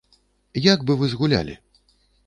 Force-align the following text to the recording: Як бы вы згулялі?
Як 0.73 0.79
бы 0.87 0.97
вы 1.03 1.13
згулялі? 1.15 1.53